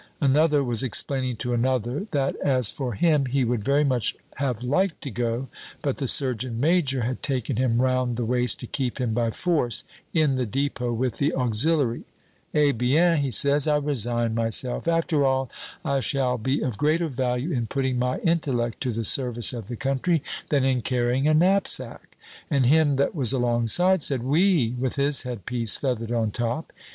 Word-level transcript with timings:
Another 0.19 0.63
was 0.63 0.81
explaining 0.81 1.35
to 1.35 1.53
another 1.53 2.07
that, 2.09 2.35
as 2.37 2.71
for 2.71 2.93
him, 2.95 3.27
he 3.27 3.43
would 3.45 3.63
very 3.63 3.83
much 3.83 4.15
have 4.37 4.63
liked 4.63 4.99
to 5.03 5.11
go, 5.11 5.47
but 5.83 5.97
the 5.97 6.07
surgeon 6.07 6.59
major 6.59 7.03
had 7.03 7.21
taken 7.21 7.57
him 7.57 7.79
round 7.79 8.17
the 8.17 8.25
waist 8.25 8.59
to 8.61 8.65
keep 8.65 8.99
him 8.99 9.13
by 9.13 9.29
force 9.29 9.83
in 10.11 10.33
the 10.33 10.45
depot 10.47 10.91
with 10.91 11.19
the 11.19 11.35
auxiliary. 11.35 12.01
'Eh 12.51 12.71
bien,' 12.71 13.19
he 13.19 13.29
says, 13.29 13.67
'I 13.67 13.77
resigned 13.77 14.33
myself. 14.33 14.87
After 14.87 15.23
all, 15.23 15.51
I 15.85 15.99
shall 15.99 16.39
be 16.39 16.61
of 16.61 16.79
greater 16.79 17.07
value 17.07 17.51
in 17.51 17.67
putting 17.67 17.99
my 17.99 18.17
intellect 18.21 18.81
to 18.81 18.91
the 18.91 19.05
service 19.05 19.53
of 19.53 19.67
the 19.67 19.75
country 19.77 20.23
than 20.49 20.63
in 20.65 20.81
carrying 20.81 21.27
a 21.27 21.35
knapsack.' 21.35 22.17
And 22.49 22.65
him 22.65 22.95
that 22.95 23.13
was 23.13 23.33
alongside 23.33 24.01
said, 24.01 24.23
'Oui,' 24.23 24.73
with 24.79 24.95
his 24.95 25.21
headpiece 25.21 25.77
feathered 25.77 26.11
on 26.11 26.31
top. 26.31 26.73